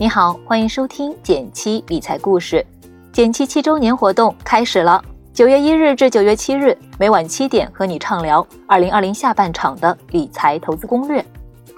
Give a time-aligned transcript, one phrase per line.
[0.00, 2.64] 你好，欢迎收听减七理财故事。
[3.12, 5.04] 减七七周年活动开始了，
[5.34, 11.22] 九月一日至九月七日，每晚七点和你畅聊二零二零下半场的理财投资攻略。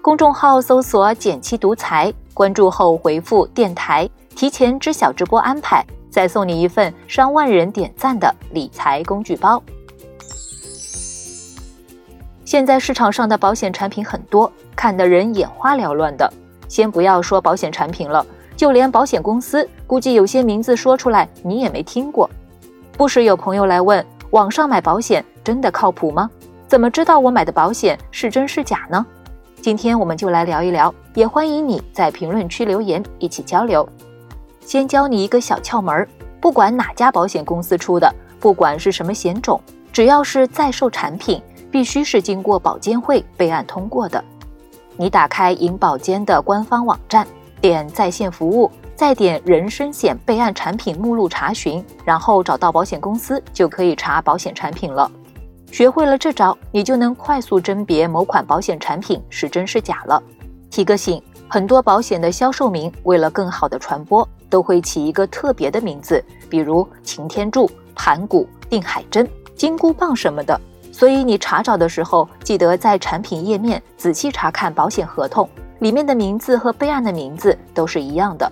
[0.01, 9.61] 公众号搜索“减七独裁”，关注后回复“电台”，提前知晓直播安排，再送你一份上万人点赞的理财工具包。
[12.45, 16.33] 现在市场上的保险产品很多，看得人眼花缭乱的。
[16.73, 18.25] 先不要说保险产品了，
[18.57, 22.31] 就连保险公司，估计有些名字说出来你也没听过。
[22.97, 26.31] 不时有朋友来问，网上买保险真的靠谱吗？
[26.67, 29.05] 怎么知道我买的保险是真是假呢？
[29.61, 33.87] 今天我们就来聊一聊，也欢迎你在评论区留言一起交流。
[34.63, 36.09] 先教你一个小窍门儿，
[36.41, 38.11] 不管哪家保险公司出的，
[38.41, 39.61] 不管是什么险种，
[39.93, 41.43] 只要是在售产品。
[41.71, 44.23] 必须是经过保监会备案通过的。
[44.97, 47.27] 你打开银保监的官方网站，
[47.61, 55.11] 点在线服务，再点人身险备案产品目录查询，然后找到保险公司，就可以查保险产品了。
[55.71, 60.23] 学会了这招，你就能快速甄别某款保险产品是真是假了。
[60.71, 70.61] 提个醒：很多保险的销售名为了更好的传播，都会起一个特别的名字，比如擎天柱、盘古、定海针、金箍棒什么的。
[70.93, 75.49] 所以你查找的时候，记得在产品页面仔细查看保险合同，
[75.81, 78.51] 里面的名字和备案的名字都是一样的。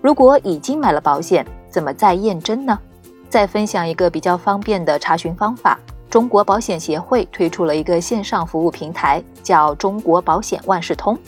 [0.00, 2.76] 如果已经买了保险，怎么再验真呢？
[3.28, 11.18] 再分享一个比较方便的查询方法：中国保险协会推出了一个线上服务平台，叫中国保险万事通，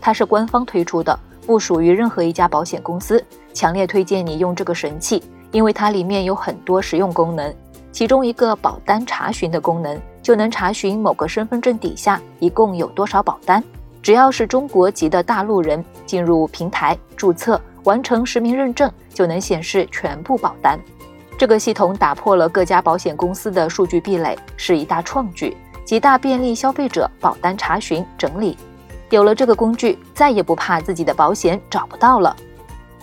[0.00, 3.24] 它是官方推出的，不属于任何一家保险公司。
[3.54, 7.54] 强烈推荐你用这个神器，因为它里面有很多实用功能。
[7.94, 13.62] 其中一个保单查询的功能，就能查询某个身份证底下一共有多少保单。
[14.02, 20.76] 只要是中国籍的大陆人进入平台注册，完成实名认证，就能显示全部保单。
[21.38, 28.58] 这个系统打破了各家保险公司的数据壁垒，是一大创举，极大便利消费者保单查询整理。
[29.10, 32.34] 有了这个工具，再也不怕自己的保险找不到了。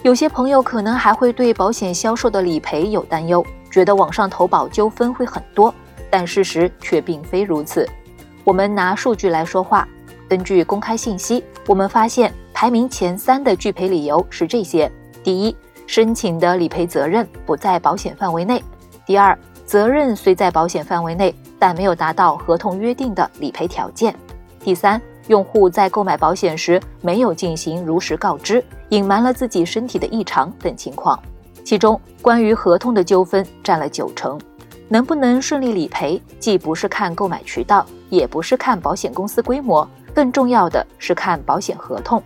[0.03, 3.45] 有些朋友可能还会对保险销售的理赔有担忧。
[3.71, 5.73] 觉得网上投保纠纷会很多，
[6.09, 7.87] 但事实却并非如此。
[8.43, 9.87] 我们拿数据来说话，
[10.27, 14.91] 根据公开信息，我们发现排名前三的拒赔理由是这些：
[15.23, 15.55] 第一，
[15.87, 18.59] 申请的理赔责任不在保险范围内；
[19.05, 24.11] 第二，责任虽在保险范围内，但没有达到合同约定的理赔条件；
[24.59, 31.17] 第三，用户在购买保险时没有进行如实告知，隐瞒了自己身体的异常等情况。
[31.63, 34.39] 其中，关于合同的纠纷占了九成。
[34.89, 42.21] 能不能顺利理赔，既不是看购买渠道，也不是看保险公司规模，更重要的是看保险合同。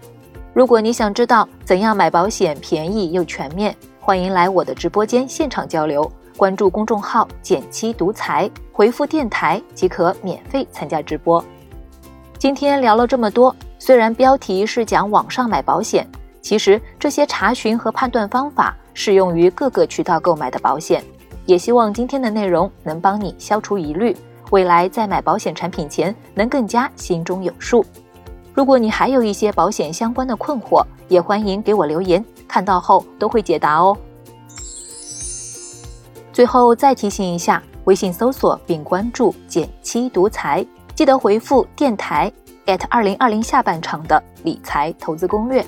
[0.52, 6.12] 如果你想知道怎样买保险便宜又全面，欢迎来我的直播间现场交流。
[6.38, 11.44] 关注公众号“减七独裁”，回复“电台”即可免费参加直播。
[12.40, 16.06] 今天聊了这么多，虽然标题是讲网上买保险，
[16.42, 18.76] 其实这些查询和判断方法。
[18.96, 21.04] 适用于各个渠道购买的保险，
[21.46, 24.16] 也希望今天的内容能帮你消除疑虑，
[24.50, 27.86] 未来在买保险产品前能更加心中有数。
[28.54, 33.96] 如果你还有一些保险相关的困惑，也欢迎给我留言，看到后都会解答哦。
[36.32, 42.32] 最后再提醒一下，微信搜索并关注“减七独裁”，记得回复“电台”@
[42.90, 45.66] 二零二零下半场的理财投资攻略。